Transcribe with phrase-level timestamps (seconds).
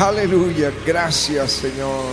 [0.00, 2.04] Aleluya, gracias Señor.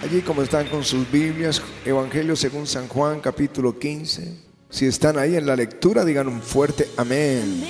[0.00, 4.36] Allí como están con sus Biblias, Evangelio según San Juan capítulo 15.
[4.70, 7.64] Si están ahí en la lectura, digan un fuerte amén.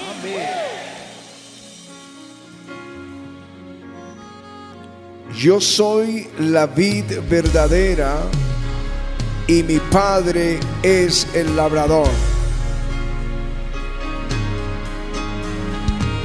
[5.34, 8.24] Yo soy la vid verdadera
[9.46, 12.35] y mi padre es el labrador.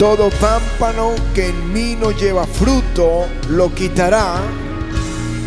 [0.01, 4.37] Todo pámpano que en mí no lleva fruto, lo quitará.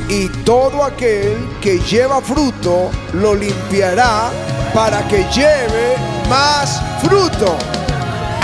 [0.08, 4.30] Y todo aquel que lleva fruto, lo limpiará
[4.72, 5.96] para que lleve
[6.30, 7.56] más fruto.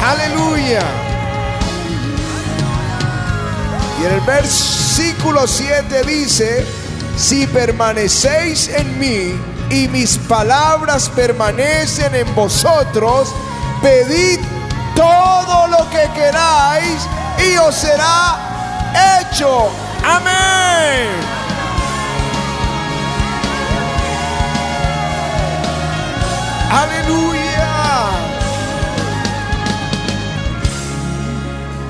[0.02, 0.82] Aleluya.
[4.02, 6.66] Y en el versículo 7 dice,
[7.16, 9.32] si permanecéis en mí
[9.70, 13.32] y mis palabras permanecen en vosotros,
[13.80, 14.40] pedid
[15.00, 18.36] todo lo que queráis y os será
[19.22, 19.70] hecho.
[20.04, 21.08] Amén.
[26.70, 28.10] Aleluya.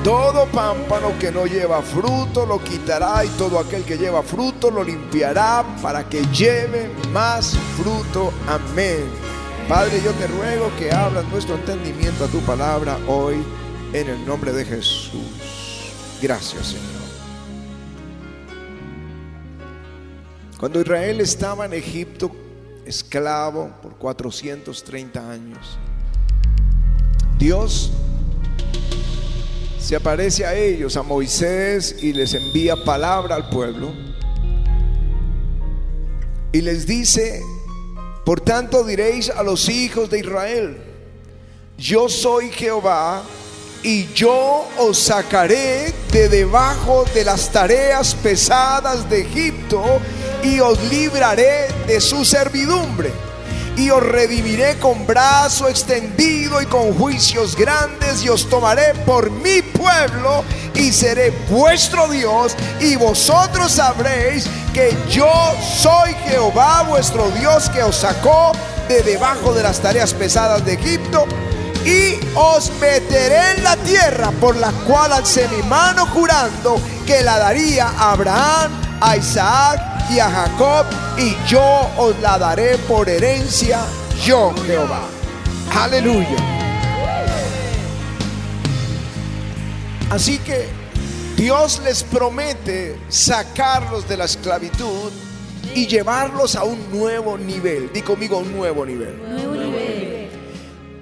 [0.05, 4.83] Todo pámpano que no lleva fruto lo quitará y todo aquel que lleva fruto lo
[4.85, 8.31] limpiará para que lleve más fruto.
[8.47, 9.31] Amén.
[9.71, 13.41] Padre, yo te ruego que abras nuestro entendimiento a tu palabra hoy
[13.93, 15.13] en el nombre de Jesús.
[16.21, 16.83] Gracias, Señor.
[20.59, 22.35] Cuando Israel estaba en Egipto,
[22.85, 25.79] esclavo por 430 años,
[27.39, 27.93] Dios
[29.79, 33.93] se aparece a ellos, a Moisés, y les envía palabra al pueblo.
[36.51, 37.41] Y les dice
[38.25, 40.77] por tanto diréis a los hijos de Israel,
[41.77, 43.23] yo soy Jehová
[43.83, 49.83] y yo os sacaré de debajo de las tareas pesadas de Egipto
[50.43, 53.11] y os libraré de su servidumbre
[53.75, 59.61] y os redimiré con brazo extendido y con juicios grandes y os tomaré por mi
[59.61, 60.43] pueblo
[60.75, 67.95] y seré vuestro Dios y vosotros sabréis que yo soy Jehová vuestro Dios que os
[67.95, 68.51] sacó
[68.87, 71.25] de debajo de las tareas pesadas de Egipto
[71.85, 77.37] y os meteré en la tierra por la cual alcé mi mano jurando que la
[77.37, 78.71] daría a Abraham,
[79.01, 79.79] a Isaac
[80.09, 80.85] y a Jacob
[81.17, 83.79] y yo os la daré por herencia,
[84.23, 85.01] yo Jehová.
[85.75, 86.37] Aleluya.
[90.09, 90.80] Así que
[91.41, 95.11] Dios les promete sacarlos de la esclavitud
[95.73, 97.91] y llevarlos a un nuevo nivel.
[97.91, 100.29] Di conmigo un nuevo nivel.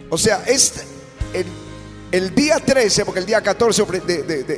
[0.10, 0.80] O sea, este,
[2.14, 3.84] el, día 13, porque el día 14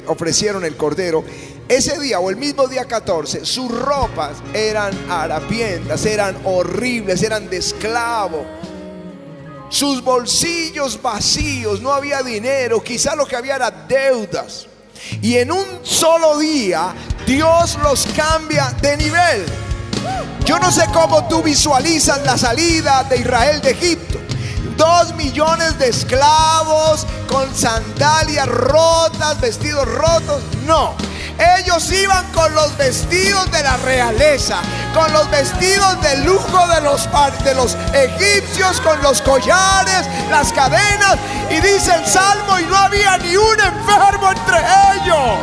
[0.05, 1.23] ofrecieron el cordero,
[1.67, 7.57] ese día o el mismo día 14, sus ropas eran harapientas, eran horribles, eran de
[7.57, 8.45] esclavo.
[9.69, 14.67] Sus bolsillos vacíos, no había dinero, quizá lo que había era deudas.
[15.21, 16.93] Y en un solo día
[17.25, 19.45] Dios los cambia de nivel.
[20.45, 24.19] Yo no sé cómo tú visualizas la salida de Israel de Egipto.
[24.75, 30.41] Dos millones de esclavos con sandalias rotas, vestidos rotos.
[30.65, 30.95] No.
[31.41, 34.57] Ellos iban con los vestidos de la realeza,
[34.93, 37.09] con los vestidos de lujo de los,
[37.43, 41.17] de los egipcios, con los collares, las cadenas.
[41.49, 44.57] Y dice el Salmo, y no había ni un enfermo entre
[44.93, 45.39] ellos.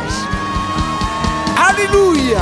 [1.57, 2.39] Aleluya.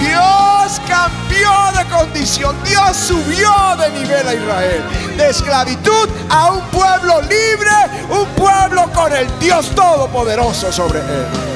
[0.00, 4.84] Dios cambió de condición, Dios subió de nivel a Israel,
[5.16, 7.70] de esclavitud a un pueblo libre,
[8.10, 11.53] un pueblo con el Dios Todopoderoso sobre él.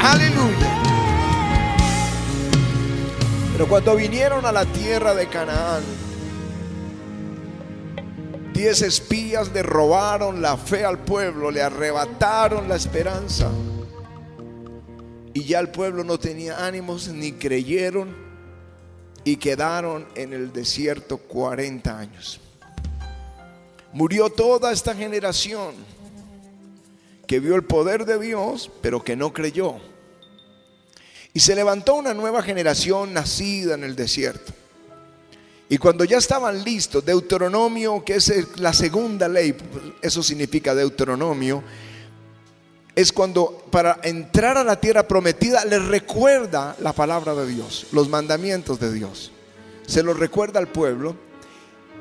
[0.00, 0.82] Aleluya.
[3.52, 5.82] Pero cuando vinieron a la tierra de Canaán,
[8.52, 13.50] diez espías le robaron la fe al pueblo, le arrebataron la esperanza.
[15.34, 18.16] Y ya el pueblo no tenía ánimos ni creyeron
[19.24, 22.40] y quedaron en el desierto 40 años.
[23.92, 25.74] Murió toda esta generación
[27.26, 29.76] que vio el poder de Dios, pero que no creyó.
[31.38, 34.52] Y se levantó una nueva generación nacida en el desierto.
[35.68, 39.54] Y cuando ya estaban listos, Deuteronomio, que es la segunda ley,
[40.02, 41.62] eso significa Deuteronomio,
[42.92, 48.08] es cuando para entrar a la tierra prometida les recuerda la palabra de Dios, los
[48.08, 49.30] mandamientos de Dios.
[49.86, 51.14] Se los recuerda al pueblo.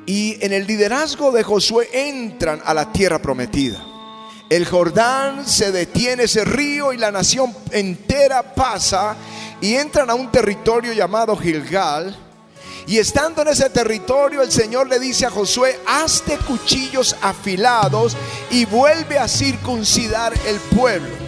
[0.07, 3.96] Y en el liderazgo de Josué entran a la tierra prometida
[4.49, 9.15] el Jordán se detiene ese río y la nación entera pasa
[9.59, 12.15] y entran a un territorio llamado Gilgal.
[12.85, 18.15] Y estando en ese territorio, el Señor le dice a Josué, hazte cuchillos afilados
[18.49, 21.27] y vuelve a circuncidar el pueblo.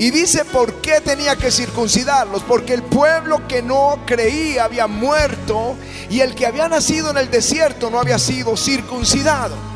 [0.00, 2.42] Y dice por qué tenía que circuncidarlos.
[2.42, 5.76] Porque el pueblo que no creía había muerto
[6.08, 9.69] y el que había nacido en el desierto no había sido circuncidado.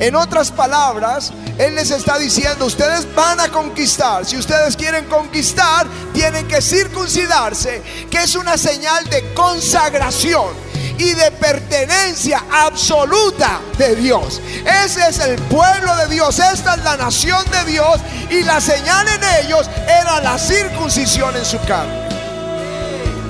[0.00, 4.24] En otras palabras, Él les está diciendo, ustedes van a conquistar.
[4.24, 10.48] Si ustedes quieren conquistar, tienen que circuncidarse, que es una señal de consagración
[10.96, 14.40] y de pertenencia absoluta de Dios.
[14.84, 18.00] Ese es el pueblo de Dios, esta es la nación de Dios
[18.30, 22.09] y la señal en ellos era la circuncisión en su carne.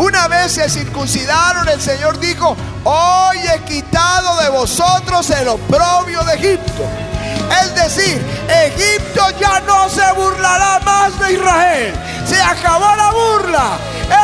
[0.01, 6.37] Una vez se circuncidaron, el Señor dijo, hoy he quitado de vosotros el oprobio de
[6.37, 6.89] Egipto.
[7.63, 8.19] Es decir,
[8.49, 11.95] Egipto ya no se burlará más de Israel.
[12.27, 13.77] Se acabó la burla.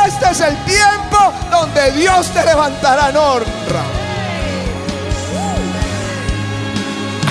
[0.07, 3.83] Este es el tiempo donde Dios te levantará en honra.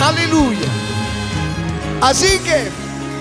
[0.07, 0.69] Aleluya.
[2.01, 2.71] Así que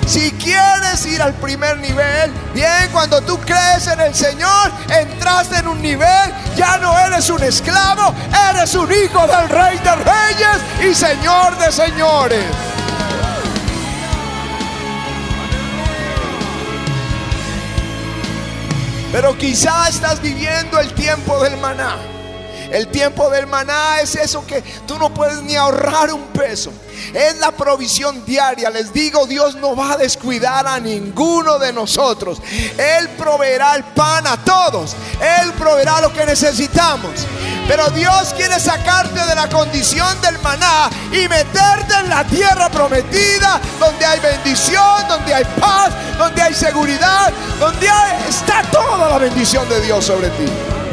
[0.05, 5.67] si quieres ir al primer nivel, bien, cuando tú crees en el Señor, entraste en
[5.67, 8.13] un nivel, ya no eres un esclavo,
[8.51, 12.45] eres un hijo del Rey de Reyes y Señor de Señores.
[19.11, 22.14] Pero quizá estás viviendo el tiempo del maná.
[22.75, 26.73] El tiempo del maná es eso que tú no puedes ni ahorrar un peso.
[27.13, 28.69] Es la provisión diaria.
[28.69, 32.41] Les digo, Dios no va a descuidar a ninguno de nosotros.
[32.77, 34.93] Él proveerá el pan a todos.
[35.21, 37.11] Él proveerá lo que necesitamos.
[37.65, 43.61] Pero Dios quiere sacarte de la condición del maná y meterte en la tierra prometida,
[43.79, 47.87] donde hay bendición, donde hay paz, donde hay seguridad, donde
[48.27, 50.84] está toda la bendición de Dios sobre ti.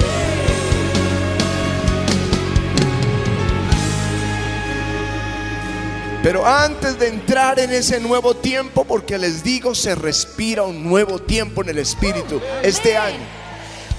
[6.22, 11.19] Pero antes de entrar en ese nuevo tiempo, porque les digo, se respira un nuevo
[11.19, 13.24] tiempo en el Espíritu este año,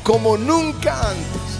[0.03, 1.53] como nunca antes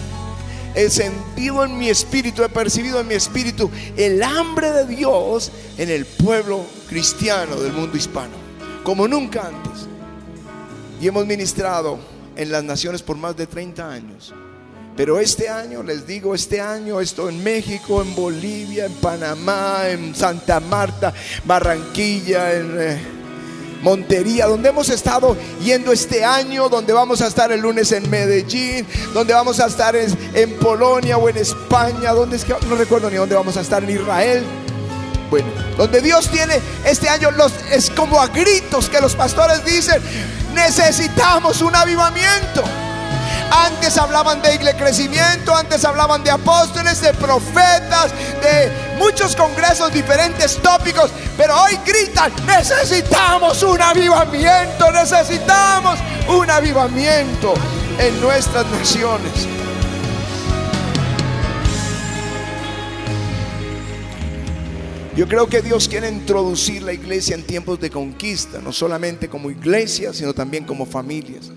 [0.76, 5.90] he sentido en mi espíritu, he percibido en mi espíritu el hambre de Dios en
[5.90, 8.34] el pueblo cristiano del mundo hispano,
[8.84, 9.88] como nunca antes.
[11.00, 12.00] Y hemos ministrado
[12.36, 14.34] en las naciones por más de 30 años.
[14.96, 20.14] Pero este año, les digo, este año estoy en México, en Bolivia, en Panamá, en
[20.16, 21.14] Santa Marta,
[21.46, 22.78] Barranquilla, en...
[22.80, 23.24] Eh,
[23.84, 28.88] Montería, donde hemos estado yendo este año, donde vamos a estar el lunes en Medellín,
[29.14, 33.18] donde vamos a estar en, Polonia o en España, donde es que no recuerdo ni
[33.18, 34.46] dónde vamos a estar en Israel.
[35.30, 40.02] Bueno, donde Dios tiene este año los es como a gritos que los pastores dicen,
[40.56, 42.64] necesitamos un avivamiento.
[43.54, 48.12] Antes hablaban de crecimiento, antes hablaban de apóstoles, de profetas,
[48.42, 57.54] de muchos congresos, diferentes tópicos, pero hoy gritan, necesitamos un avivamiento, necesitamos un avivamiento
[58.00, 59.48] en nuestras naciones.
[65.16, 69.52] Yo creo que Dios quiere introducir la iglesia en tiempos de conquista, no solamente como
[69.52, 71.52] iglesia, sino también como familias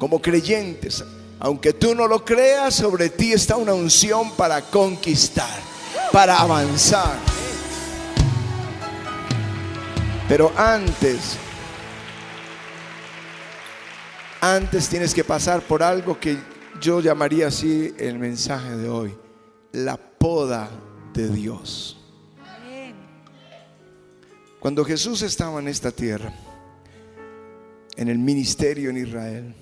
[0.00, 1.04] como creyentes,
[1.38, 5.60] aunque tú no lo creas, sobre ti está una unción para conquistar,
[6.10, 7.18] para avanzar.
[10.26, 11.36] Pero antes,
[14.40, 16.38] antes tienes que pasar por algo que
[16.80, 19.14] yo llamaría así el mensaje de hoy,
[19.72, 20.70] la poda
[21.12, 21.98] de Dios.
[24.60, 26.32] Cuando Jesús estaba en esta tierra,
[27.96, 29.54] en el ministerio en Israel,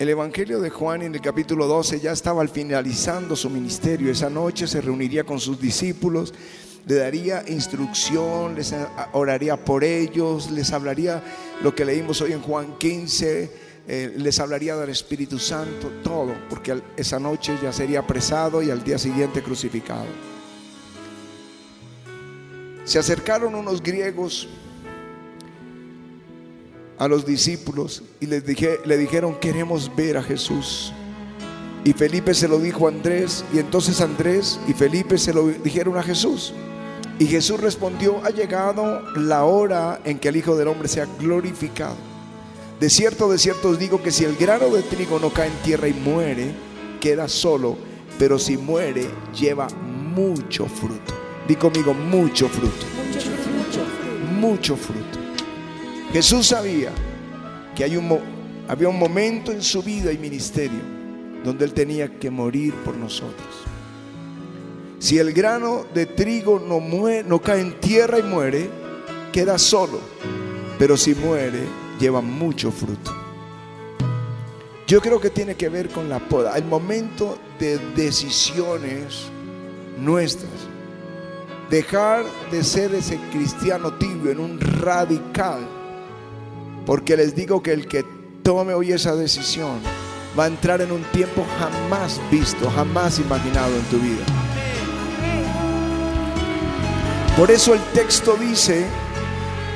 [0.00, 4.10] El Evangelio de Juan en el capítulo 12 ya estaba al finalizando su ministerio.
[4.10, 6.32] Esa noche se reuniría con sus discípulos,
[6.86, 8.74] le daría instrucción, les
[9.12, 11.22] oraría por ellos, les hablaría
[11.62, 13.50] lo que leímos hoy en Juan 15,
[13.86, 18.82] eh, les hablaría del Espíritu Santo, todo, porque esa noche ya sería apresado y al
[18.82, 20.06] día siguiente crucificado.
[22.86, 24.48] Se acercaron unos griegos
[27.00, 30.92] a los discípulos y les dije, le dijeron, queremos ver a Jesús.
[31.82, 35.96] Y Felipe se lo dijo a Andrés y entonces Andrés y Felipe se lo dijeron
[35.96, 36.52] a Jesús.
[37.18, 41.96] Y Jesús respondió, ha llegado la hora en que el Hijo del Hombre sea glorificado.
[42.78, 45.56] De cierto, de cierto os digo que si el grano de trigo no cae en
[45.62, 46.52] tierra y muere,
[47.00, 47.78] queda solo,
[48.18, 49.06] pero si muere,
[49.38, 51.14] lleva mucho fruto.
[51.48, 52.86] Di conmigo, mucho fruto.
[54.38, 55.19] Mucho fruto.
[56.12, 56.90] Jesús sabía
[57.74, 58.18] que hay un,
[58.68, 60.80] había un momento en su vida y ministerio
[61.44, 63.48] donde Él tenía que morir por nosotros.
[64.98, 66.80] Si el grano de trigo no,
[67.22, 68.68] no cae en tierra y muere,
[69.32, 69.98] queda solo.
[70.78, 71.60] Pero si muere,
[71.98, 73.14] lleva mucho fruto.
[74.86, 79.28] Yo creo que tiene que ver con la poda, el momento de decisiones
[79.98, 80.50] nuestras.
[81.70, 85.79] Dejar de ser ese cristiano tibio en un radical.
[86.90, 88.04] Porque les digo que el que
[88.42, 89.78] tome hoy esa decisión
[90.36, 94.24] va a entrar en un tiempo jamás visto, jamás imaginado en tu vida.
[97.36, 98.84] Por eso el texto dice,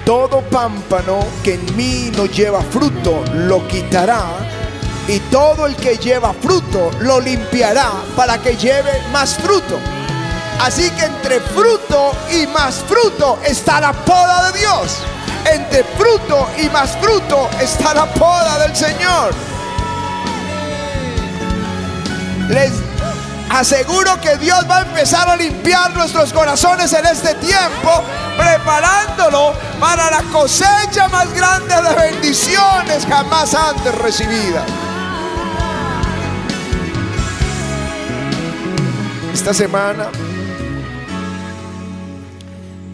[0.04, 4.24] todo pámpano que en mí no lleva fruto lo quitará
[5.06, 9.78] y todo el que lleva fruto lo limpiará para que lleve más fruto.
[10.60, 15.13] Así que entre fruto y más fruto está la poda de Dios.
[15.52, 19.34] Entre fruto y más fruto está la poda del Señor.
[22.48, 22.72] Les
[23.50, 28.02] aseguro que Dios va a empezar a limpiar nuestros corazones en este tiempo,
[28.36, 34.64] preparándolo para la cosecha más grande de bendiciones jamás antes recibidas.
[39.44, 40.06] esta semana,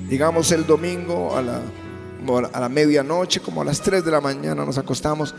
[0.09, 1.61] digamos el domingo a la,
[2.53, 5.35] a la medianoche, como a las 3 de la mañana nos acostamos,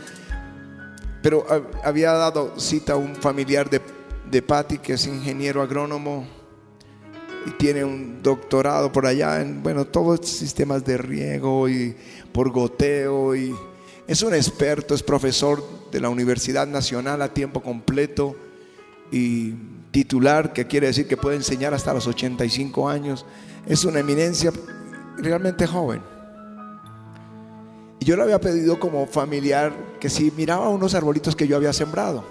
[1.22, 1.46] pero
[1.84, 3.80] había dado cita a un familiar de,
[4.30, 6.26] de Patti que es ingeniero agrónomo
[7.46, 11.96] y tiene un doctorado por allá en, bueno, todos sistemas de riego y
[12.32, 13.54] por goteo y
[14.06, 18.36] es un experto, es profesor de la Universidad Nacional a tiempo completo
[19.10, 19.54] y
[19.90, 23.24] titular, que quiere decir que puede enseñar hasta los 85 años.
[23.66, 24.52] Es una eminencia
[25.18, 26.11] realmente joven.
[28.02, 31.72] Y yo le había pedido como familiar que si miraba unos arbolitos que yo había
[31.72, 32.24] sembrado.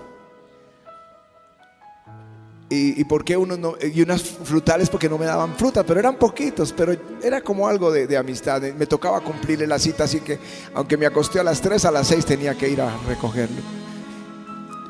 [2.70, 6.74] Y, por qué unos y unas frutales porque no me daban fruta, pero eran poquitos,
[6.74, 8.62] pero era como algo de, amistad.
[8.78, 10.40] Me tocaba cumplirle la cita, así que
[10.74, 13.62] aunque me acosté a las 3, a las 6 tenía que ir a recogerlo.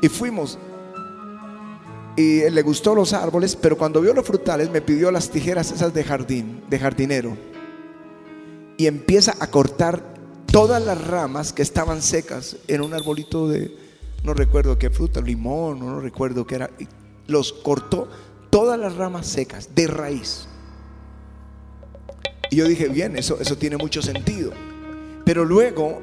[0.00, 0.58] Y fuimos
[2.16, 5.94] y le gustó los árboles, pero cuando vio los frutales me pidió las tijeras esas
[5.94, 7.36] de jardín, de jardinero.
[8.78, 10.11] Y empieza a cortar
[10.52, 13.74] todas las ramas que estaban secas en un arbolito de,
[14.22, 16.70] no recuerdo qué fruta, limón, no recuerdo qué era.
[17.26, 18.08] los cortó
[18.50, 20.46] todas las ramas secas, de raíz.
[22.50, 24.52] Y yo dije, bien, eso, eso tiene mucho sentido.
[25.24, 26.02] Pero luego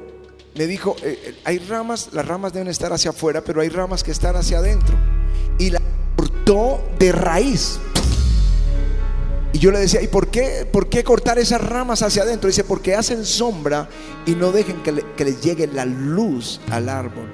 [0.56, 4.02] me dijo, eh, eh, hay ramas, las ramas deben estar hacia afuera, pero hay ramas
[4.02, 4.96] que están hacia adentro.
[5.60, 5.80] Y la
[6.16, 7.78] cortó de raíz.
[9.52, 12.48] Y yo le decía, ¿y por qué, por qué cortar esas ramas hacia adentro?
[12.48, 13.88] Dice, porque hacen sombra
[14.26, 17.32] y no dejen que, que les llegue la luz al árbol.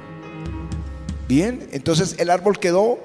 [1.29, 2.99] Bien, entonces el árbol quedó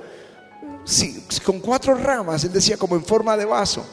[0.85, 3.85] sí, con cuatro ramas, él decía como en forma de vaso.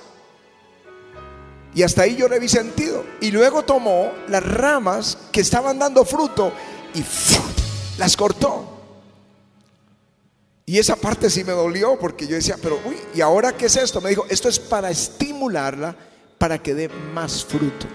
[1.75, 3.04] Y hasta ahí yo le vi sentido.
[3.20, 6.52] Y luego tomó las ramas que estaban dando fruto
[6.94, 7.04] y
[7.98, 8.67] las cortó.
[10.68, 13.76] Y esa parte sí me dolió porque yo decía, pero uy, ¿y ahora qué es
[13.76, 14.02] esto?
[14.02, 15.96] Me dijo, esto es para estimularla
[16.37, 17.87] para que dé más fruto.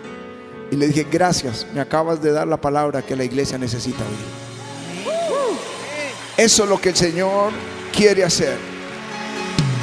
[0.72, 5.14] Y le dije, gracias, me acabas de dar la palabra que la iglesia necesita hoy.
[6.36, 7.54] Eso es lo que el Señor
[7.96, 8.58] quiere hacer.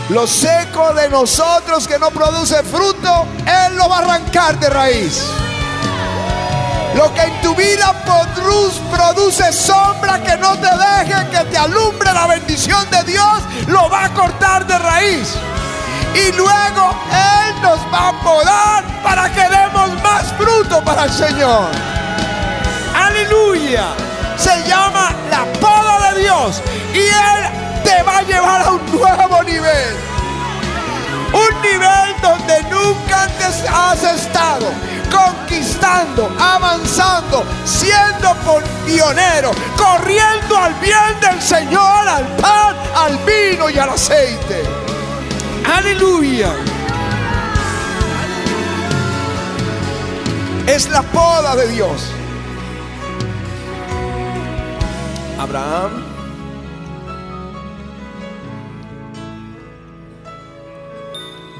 [0.09, 5.23] Lo seco de nosotros que no produce fruto, Él lo va a arrancar de raíz.
[6.95, 7.95] Lo que en tu vida
[8.91, 14.07] produce sombra que no te deje que te alumbre la bendición de Dios, lo va
[14.07, 15.35] a cortar de raíz.
[16.15, 21.71] Y luego Él nos va a podar para que demos más fruto para el Señor.
[22.95, 23.95] Aleluya.
[24.37, 26.63] Se llama la poda de Dios.
[26.93, 29.97] Y Él te va a llevar a un nuevo nivel.
[31.33, 34.67] Un nivel donde nunca antes has estado
[35.11, 38.35] conquistando, avanzando, siendo
[38.87, 44.63] pionero, corriendo al bien del Señor, al pan, al vino y al aceite.
[45.65, 46.53] Aleluya.
[50.67, 52.07] Es la poda de Dios.
[55.39, 56.11] Abraham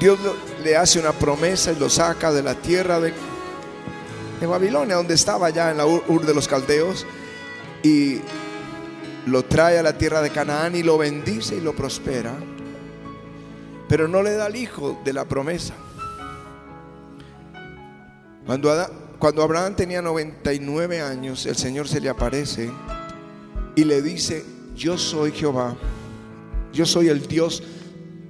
[0.01, 0.17] Dios
[0.63, 3.13] le hace una promesa y lo saca de la tierra de
[4.41, 7.05] de Babilonia, donde estaba ya en la Ur de los Caldeos,
[7.83, 8.17] y
[9.27, 12.33] lo trae a la tierra de Canaán y lo bendice y lo prospera.
[13.87, 15.73] pero no le da al hijo de la promesa.
[18.45, 18.71] Cuando,
[19.19, 22.71] cuando Abraham tenía 99 años, el Señor se le aparece
[23.75, 24.45] y le dice,
[24.75, 25.75] yo soy Jehová,
[26.71, 27.63] yo soy el Dios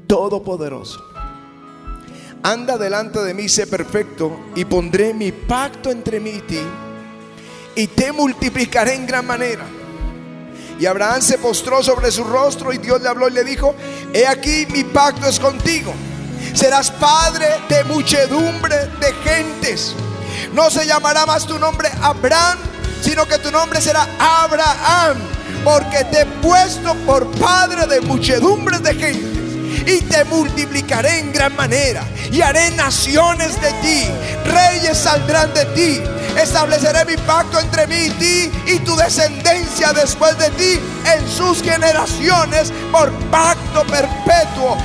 [0.08, 1.11] todopoderoso.
[2.43, 6.62] Anda delante de mí, sé perfecto, y pondré mi pacto entre mí y ti,
[7.75, 9.63] y te multiplicaré en gran manera.
[10.79, 13.75] Y Abraham se postró sobre su rostro y Dios le habló y le dijo,
[14.12, 15.93] he aquí mi pacto es contigo.
[16.55, 19.93] Serás padre de muchedumbre de gentes.
[20.55, 22.57] No se llamará más tu nombre Abraham,
[23.03, 25.17] sino que tu nombre será Abraham,
[25.63, 29.40] porque te he puesto por padre de muchedumbre de gentes
[29.85, 34.07] y te multiplicaré en gran manera y haré naciones de ti,
[34.45, 36.01] reyes saldrán de ti.
[36.38, 40.79] Estableceré mi pacto entre mí y ti y tu descendencia después de ti
[41.13, 44.77] en sus generaciones por pacto perpetuo,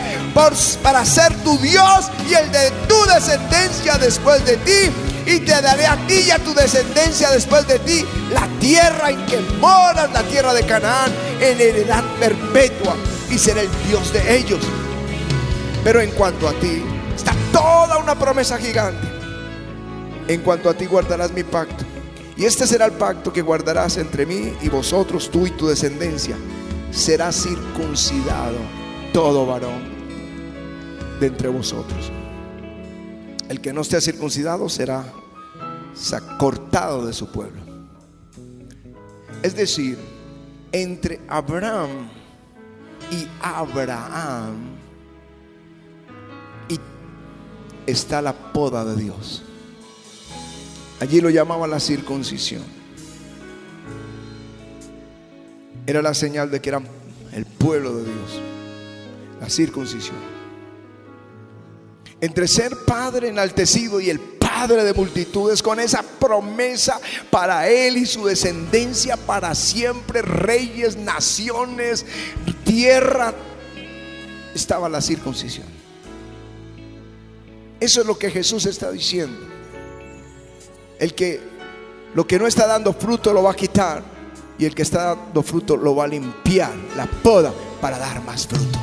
[0.82, 4.92] para ser tu Dios y el de tu descendencia después de ti
[5.26, 9.26] y te daré a ti y a tu descendencia después de ti la tierra en
[9.26, 12.96] que moras, la tierra de Canaán, en heredad perpetua,
[13.30, 14.60] y seré el Dios de ellos.
[15.86, 16.82] Pero en cuanto a ti,
[17.14, 19.06] está toda una promesa gigante.
[20.26, 21.84] En cuanto a ti guardarás mi pacto.
[22.36, 26.36] Y este será el pacto que guardarás entre mí y vosotros, tú y tu descendencia.
[26.90, 28.56] Será circuncidado
[29.12, 29.80] todo varón
[31.20, 32.10] de entre vosotros.
[33.48, 35.04] El que no esté circuncidado será
[36.36, 37.62] cortado de su pueblo.
[39.40, 39.96] Es decir,
[40.72, 42.08] entre Abraham
[43.12, 44.75] y Abraham
[47.86, 49.42] está la poda de Dios.
[51.00, 52.64] Allí lo llamaba la circuncisión.
[55.86, 56.86] Era la señal de que eran
[57.32, 58.40] el pueblo de Dios.
[59.40, 60.16] La circuncisión.
[62.20, 66.98] Entre ser padre enaltecido y el padre de multitudes, con esa promesa
[67.30, 72.06] para él y su descendencia para siempre, reyes, naciones,
[72.64, 73.34] tierra,
[74.54, 75.66] estaba la circuncisión.
[77.80, 79.46] Eso es lo que Jesús está diciendo.
[80.98, 81.56] El que
[82.14, 84.02] lo que no está dando fruto lo va a quitar
[84.58, 88.46] y el que está dando fruto lo va a limpiar, la poda para dar más
[88.46, 88.78] fruto.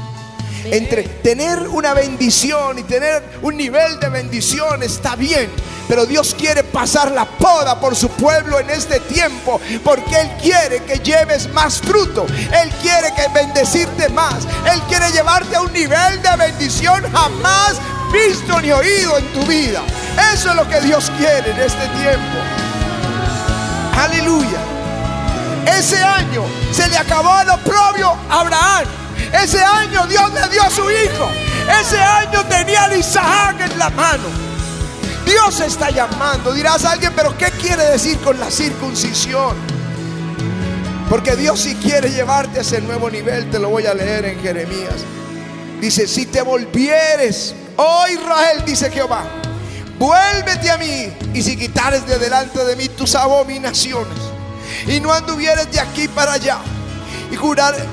[0.66, 5.50] Entre tener una bendición y tener un nivel de bendición está bien,
[5.88, 10.84] pero Dios quiere pasar la poda por su pueblo en este tiempo, porque Él quiere
[10.84, 16.22] que lleves más fruto, Él quiere que bendecirte más, Él quiere llevarte a un nivel
[16.22, 17.82] de bendición jamás
[18.14, 19.82] visto ni oído en tu vida.
[20.34, 22.38] Eso es lo que Dios quiere en este tiempo.
[23.98, 24.60] Aleluya.
[25.66, 28.86] Ese año se le acabó el oprobio a Abraham.
[29.34, 31.30] Ese año Dios le dio a su hijo.
[31.82, 34.30] Ese año tenía a Isaac en la mano.
[35.26, 36.54] Dios está llamando.
[36.54, 39.56] Dirás a alguien, pero ¿qué quiere decir con la circuncisión?
[41.10, 44.42] Porque Dios si quiere llevarte a ese nuevo nivel, te lo voy a leer en
[44.42, 44.96] Jeremías.
[45.80, 49.26] Dice, si te volvieres Oh Israel, dice Jehová,
[50.00, 54.18] vuélvete a mí y si quitares de delante de mí tus abominaciones
[54.88, 56.60] y no anduvieres de aquí para allá
[57.30, 57.84] y jurares,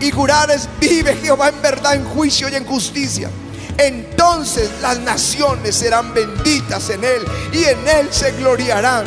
[0.00, 3.30] y jurares, vive Jehová en verdad, en juicio y en justicia.
[3.78, 9.06] Entonces las naciones serán benditas en él y en él se gloriarán.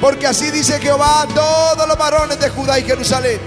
[0.00, 3.38] Porque así dice Jehová a todos los varones de Judá y Jerusalén.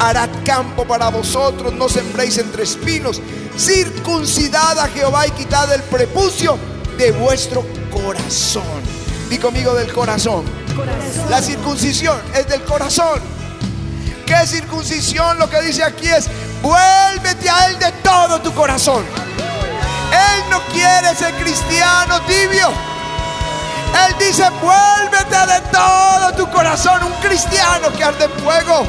[0.00, 3.22] Hará campo para vosotros, no sembréis entre espinos,
[3.56, 6.58] circuncidad a Jehová y quitad el prepucio
[6.98, 8.82] de vuestro corazón.
[9.28, 10.44] Di conmigo del corazón.
[11.30, 13.20] La circuncisión es del corazón.
[14.26, 15.38] ¿Qué circuncisión?
[15.38, 16.28] Lo que dice aquí es,
[16.62, 19.04] vuélvete a Él de todo tu corazón.
[20.10, 22.68] Él no quiere ser cristiano tibio.
[24.06, 27.02] Él dice, vuélvete de todo tu corazón.
[27.04, 28.86] Un cristiano que arde fuego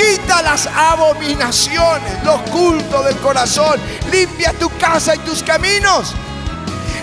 [0.00, 3.78] Quita las abominaciones, los cultos del corazón.
[4.10, 6.14] Limpia tu casa y tus caminos.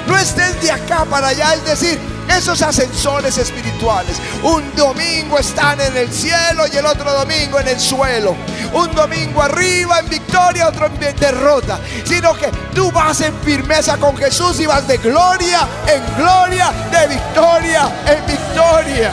[0.07, 1.99] No estés de acá para allá, es decir,
[2.35, 4.17] esos ascensores espirituales.
[4.41, 8.35] Un domingo están en el cielo y el otro domingo en el suelo.
[8.73, 11.79] Un domingo arriba en victoria, otro en derrota.
[12.03, 17.07] Sino que tú vas en firmeza con Jesús y vas de gloria en gloria, de
[17.07, 19.11] victoria en victoria.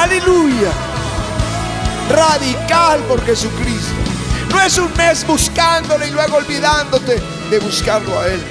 [0.00, 0.87] Aleluya
[2.08, 3.94] radical por Jesucristo.
[4.50, 8.42] No es un mes buscándole y luego olvidándote de buscarlo a Él.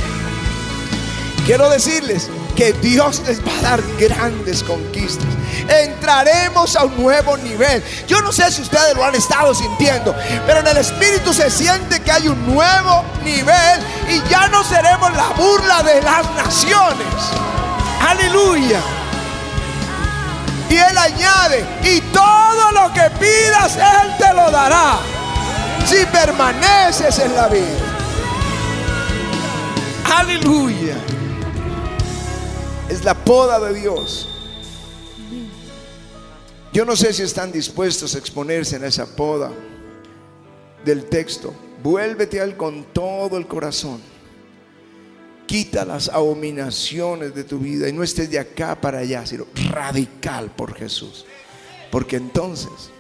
[1.46, 5.28] Quiero decirles que Dios les va a dar grandes conquistas.
[5.70, 7.84] Entraremos a un nuevo nivel.
[8.08, 10.16] Yo no sé si ustedes lo han estado sintiendo,
[10.46, 15.14] pero en el Espíritu se siente que hay un nuevo nivel y ya no seremos
[15.16, 17.08] la burla de las naciones.
[18.02, 18.82] Aleluya.
[20.70, 25.00] Y Él añade, y todo lo que pidas, Él te lo dará.
[25.86, 27.98] Si permaneces en la vida.
[30.16, 30.96] Aleluya.
[32.90, 34.28] Es la poda de Dios.
[36.74, 39.52] Yo no sé si están dispuestos a exponerse en esa poda
[40.84, 41.54] del texto.
[41.82, 44.02] Vuélvete a Él con todo el corazón.
[45.48, 50.52] Quita las abominaciones de tu vida y no estés de acá para allá, sino radical
[50.52, 51.26] por Jesús.
[51.90, 52.92] Porque entonces,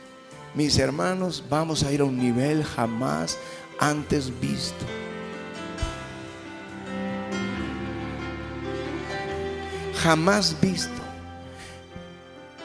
[0.56, 3.38] mis hermanos, vamos a ir a un nivel jamás
[3.80, 4.86] antes visto.
[10.02, 11.02] Jamás visto.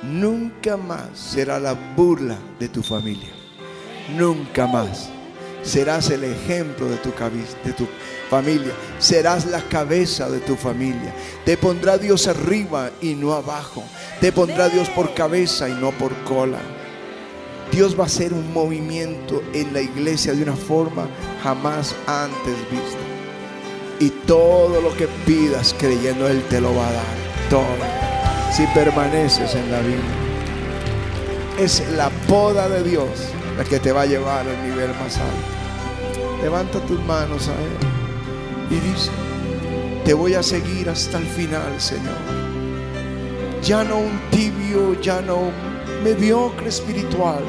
[0.03, 3.33] Nunca más será la burla de tu familia.
[4.17, 5.11] Nunca más.
[5.63, 7.11] Serás el ejemplo de tu,
[7.65, 7.87] de tu
[8.29, 8.73] familia.
[8.99, 11.15] Serás la cabeza de tu familia.
[11.45, 13.85] Te pondrá Dios arriba y no abajo.
[14.21, 16.59] Te pondrá Dios por cabeza y no por cola.
[17.71, 21.09] Dios va a hacer un movimiento en la iglesia de una forma
[21.43, 22.99] jamás antes vista.
[24.01, 27.05] Y todo lo que pidas creyendo Él te lo va a dar.
[27.49, 28.13] Todo
[28.53, 29.99] si permaneces en la vida.
[31.59, 33.09] Es la poda de Dios
[33.57, 36.43] la que te va a llevar al nivel más alto.
[36.43, 37.77] Levanta tus manos a Él
[38.71, 39.11] y dice,
[40.05, 42.17] te voy a seguir hasta el final, Señor.
[43.63, 45.53] Ya no un tibio, ya no un
[46.03, 47.45] mediocre espiritual.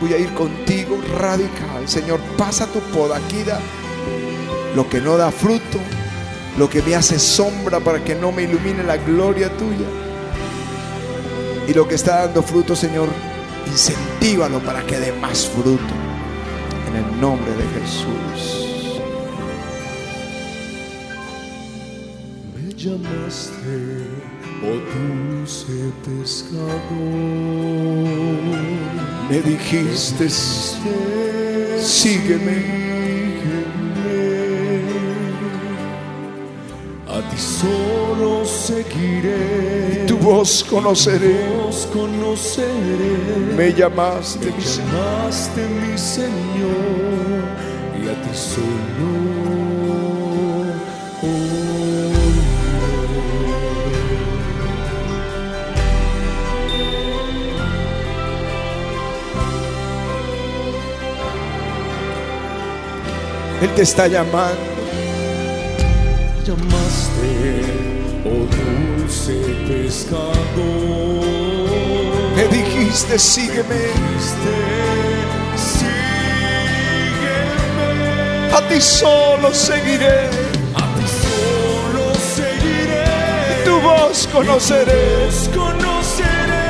[0.00, 1.86] Voy a ir contigo radical.
[1.86, 3.60] Señor, pasa tu poda, quita
[4.74, 5.78] lo que no da fruto,
[6.56, 9.86] lo que me hace sombra para que no me ilumine la gloria tuya.
[11.66, 13.08] Y lo que está dando fruto, Señor,
[13.70, 15.94] incentívalo para que dé más fruto.
[16.88, 18.70] En el nombre de Jesús.
[22.54, 23.76] Me llamaste,
[24.64, 26.78] oh dulce pescador.
[29.30, 30.28] Me dijiste,
[31.80, 32.88] sígueme.
[37.38, 39.87] solo seguiré.
[40.28, 41.36] Voz conoceré.
[41.38, 43.16] Tu voz conoceré.
[43.56, 47.44] Me llamaste, Me llamaste mi Señor,
[47.96, 49.38] y a ti solo.
[63.62, 64.78] Él te está llamando
[66.44, 70.38] llamaste, oh dulce pescador.
[72.36, 73.92] Me dijiste, sígueme.
[75.56, 75.98] sígueme.
[78.52, 80.30] A ti solo seguiré.
[80.74, 83.04] A ti solo seguiré.
[83.64, 84.92] Tu voz conoceré.
[84.92, 86.66] Tu voz conoceré.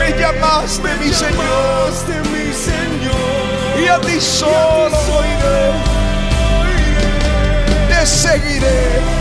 [0.00, 2.26] Me llamaste, Me mi llamaste, Señor.
[2.32, 3.80] mi Señor.
[3.82, 5.60] Y a ti solo oiré.
[7.88, 9.20] Te seguiré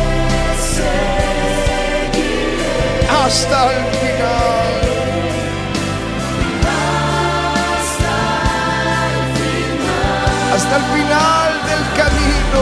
[3.09, 4.79] hasta el final.
[10.53, 12.61] Hasta el final del camino.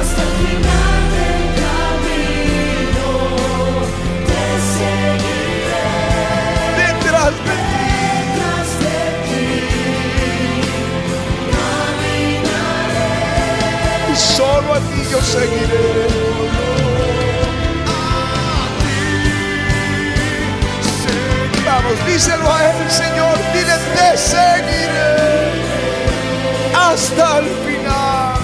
[0.00, 3.10] Hasta el final del camino
[4.26, 4.44] te
[4.76, 5.88] seguiré.
[6.80, 7.84] Detrás de ti.
[8.26, 9.44] Detrás de ti
[12.42, 13.04] caminaré.
[14.12, 15.89] Y solo a ti yo seguiré.
[22.20, 23.38] Díselo a Él, Señor.
[23.54, 25.62] Dile, te seguiré
[26.74, 28.34] hasta el final.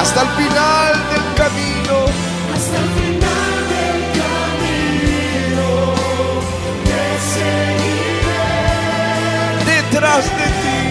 [0.00, 1.96] Hasta el final del camino.
[2.54, 5.68] Hasta el final del camino
[6.84, 8.46] te seguiré.
[9.72, 10.82] Detrás de ti.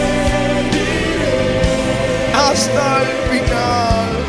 [2.34, 4.19] Hasta el final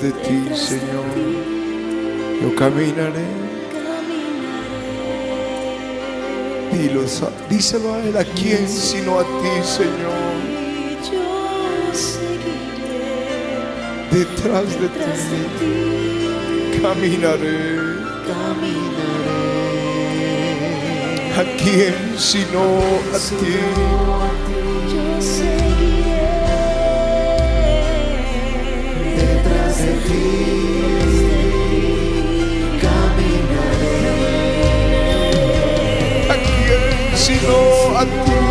[0.00, 1.04] De ti, Señor,
[2.42, 3.24] yo caminaré.
[6.70, 7.02] Dilo,
[7.48, 10.12] díselo a Él, ¿a quién sino a ti, Señor?
[14.12, 15.04] Detrás de ti
[16.82, 17.76] caminaré.
[21.38, 22.62] ¿A quién sino
[23.14, 23.56] a ti?
[30.06, 30.22] Ti
[32.82, 33.98] caminaré.
[36.30, 37.56] ¿A quién sino
[37.98, 38.45] a?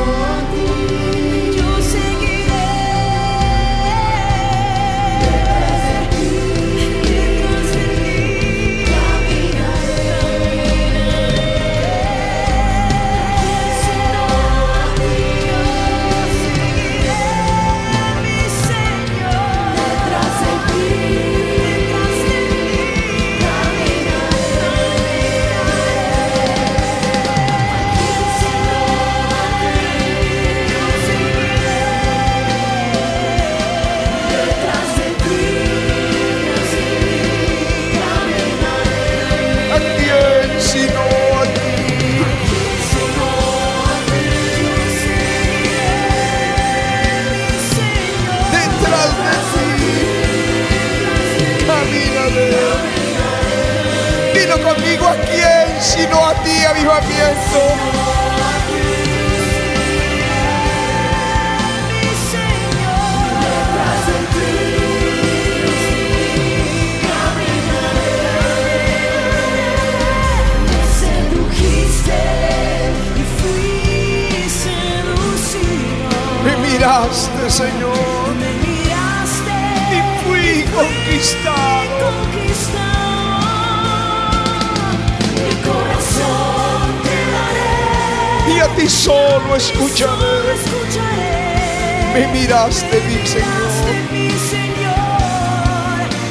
[92.66, 94.96] Miraste, Señor, mi Señor.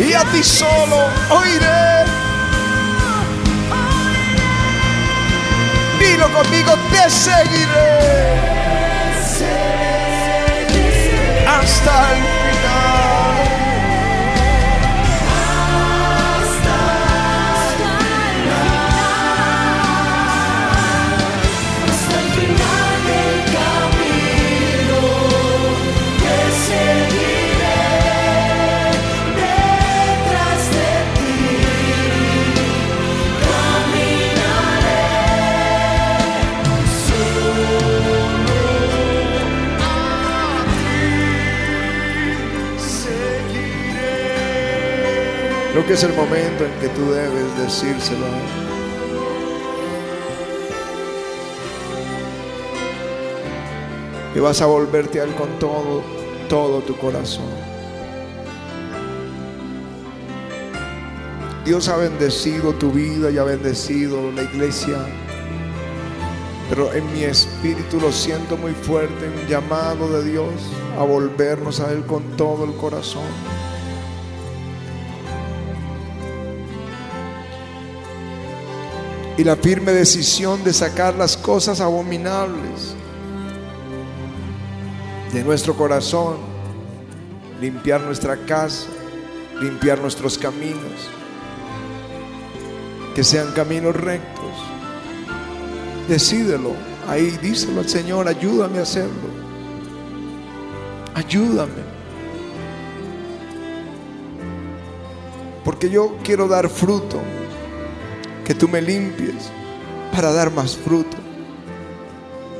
[0.00, 2.04] y a ti solo oiré.
[6.00, 8.34] Dilo conmigo, te seguiré
[11.46, 12.33] hasta el
[45.74, 48.44] Creo que es el momento en que tú debes decírselo a Él.
[54.36, 56.04] Y vas a volverte a Él con todo,
[56.48, 57.50] todo tu corazón.
[61.64, 64.98] Dios ha bendecido tu vida y ha bendecido la iglesia.
[66.70, 70.54] Pero en mi espíritu lo siento muy fuerte, un llamado de Dios
[70.96, 73.24] a volvernos a Él con todo el corazón.
[79.36, 82.94] Y la firme decisión de sacar las cosas abominables
[85.32, 86.36] de nuestro corazón,
[87.60, 88.86] limpiar nuestra casa,
[89.60, 91.08] limpiar nuestros caminos,
[93.14, 94.52] que sean caminos rectos.
[96.08, 96.72] Decídelo,
[97.08, 99.34] ahí díselo al Señor, ayúdame a hacerlo.
[101.14, 101.94] Ayúdame.
[105.64, 107.20] Porque yo quiero dar fruto
[108.44, 109.50] que tú me limpies
[110.12, 111.16] para dar más fruto.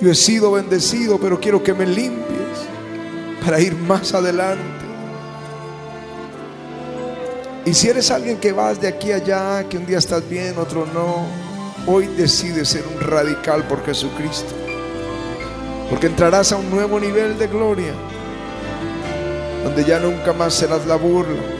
[0.01, 2.59] Yo he sido bendecido, pero quiero que me limpies
[3.45, 4.63] para ir más adelante.
[7.67, 10.59] Y si eres alguien que vas de aquí a allá, que un día estás bien,
[10.59, 11.27] otro no,
[11.87, 14.55] hoy decides ser un radical por Jesucristo.
[15.89, 17.93] Porque entrarás a un nuevo nivel de gloria,
[19.63, 21.54] donde ya nunca más serás la burla.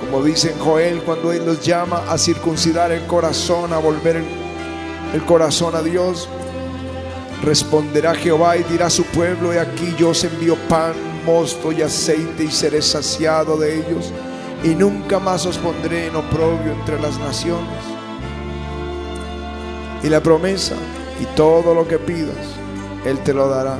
[0.00, 4.24] Como dice en Joel cuando Él los llama a circuncidar el corazón, a volver el,
[5.14, 6.28] el corazón a Dios.
[7.42, 10.92] Responderá Jehová y dirá a su pueblo, he aquí yo os envío pan,
[11.24, 14.12] mosto y aceite y seré saciado de ellos
[14.62, 17.82] y nunca más os pondré en oprobio entre las naciones.
[20.02, 20.76] Y la promesa
[21.20, 22.36] y todo lo que pidas,
[23.04, 23.78] Él te lo dará.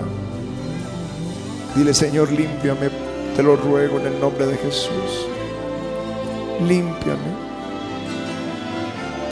[1.74, 2.90] Dile, Señor, límpiame,
[3.36, 5.26] te lo ruego en el nombre de Jesús.
[6.66, 7.50] Límpiame.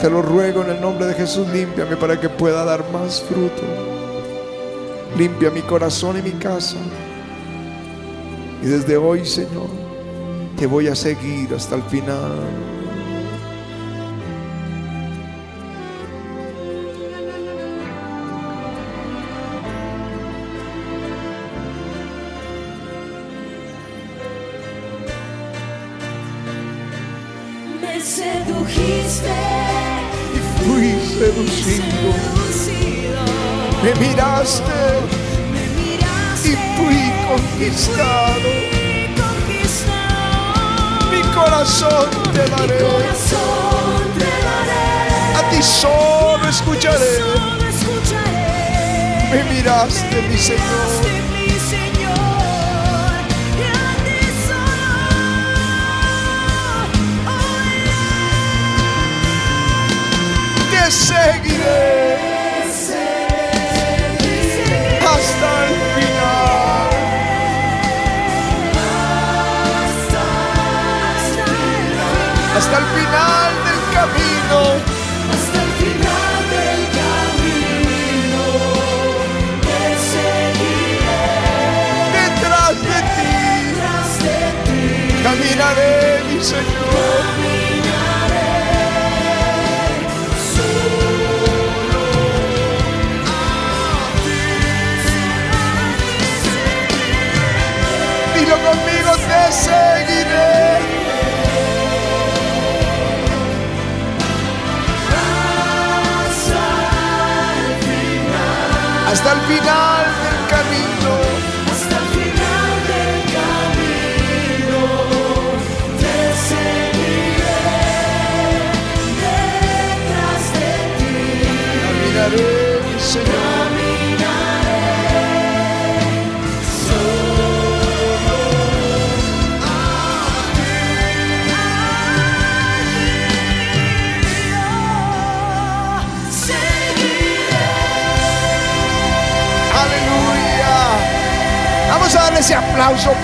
[0.01, 3.61] Te lo ruego en el nombre de Jesús, límpiame para que pueda dar más fruto.
[5.17, 6.77] Limpia mi corazón y mi casa.
[8.63, 9.69] Y desde hoy, Señor,
[10.57, 12.78] te voy a seguir hasta el final.
[27.89, 29.33] Me sedujiste,
[30.63, 32.11] Fui seducido,
[33.81, 34.79] me miraste
[35.51, 38.49] Me miraste y fui conquistado.
[39.15, 39.95] y.
[41.09, 44.85] Mi corazón te daré, corazón te daré.
[45.35, 47.13] a ti solo escucharé.
[49.31, 51.28] Me Miraste, mi Señor,
[60.89, 62.17] te seguiré
[65.13, 66.89] hasta el final.
[72.57, 74.59] Hasta el final del camino.
[75.33, 78.45] Hasta el final del camino
[79.61, 79.81] te
[80.13, 81.23] seguiré
[82.17, 83.35] Detrás de ti
[83.77, 84.81] tras de ti
[85.23, 87.48] caminaré, mi Señor.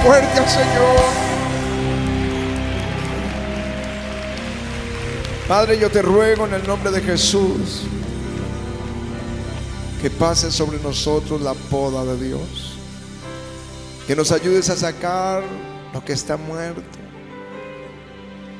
[0.06, 1.00] Fuerte al Señor.
[5.48, 7.84] Padre, yo te ruego en el nombre de Jesús
[10.02, 12.78] que pase sobre nosotros la poda de Dios.
[14.06, 15.44] Que nos ayudes a sacar
[15.94, 17.00] lo que está muerto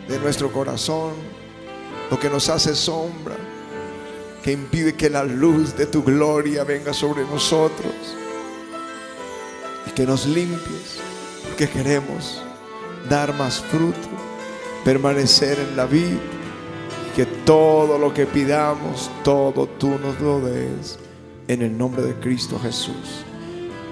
[0.08, 1.14] de nuestro corazón,
[2.10, 3.36] lo que nos hace sombra,
[4.44, 7.94] que impide que la luz de tu gloria venga sobre nosotros
[9.88, 11.00] y que nos limpies,
[11.56, 12.42] porque queremos
[13.10, 14.10] dar más fruto,
[14.84, 16.20] permanecer en la vida,
[17.16, 21.00] que todo lo que pidamos, todo tú nos lo des,
[21.48, 23.24] en el nombre de Cristo Jesús.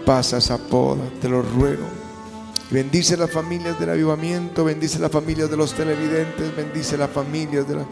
[0.05, 1.85] Pasa esa poda, te lo ruego.
[2.69, 7.75] Bendice las familias del avivamiento, bendice las familias de los televidentes, bendice las familias de
[7.75, 7.85] la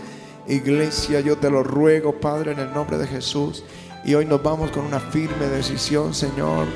[0.50, 1.22] iglesia.
[1.22, 3.64] Yo te lo ruego, Padre, en el nombre de Jesús.
[4.04, 6.68] Y hoy nos vamos con una firme decisión, Señor.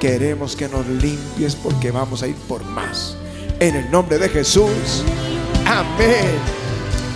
[0.00, 3.16] Queremos que nos limpies porque vamos a ir por más.
[3.60, 5.02] En el nombre de Jesús.
[5.66, 6.38] Amén.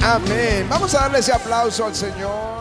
[0.02, 0.66] Amén.
[0.68, 2.59] Vamos a darle ese aplauso al Señor.